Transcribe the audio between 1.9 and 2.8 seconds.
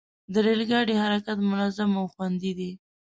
او خوندي دی.